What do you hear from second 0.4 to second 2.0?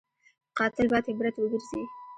قاتل باید عبرت وګرځي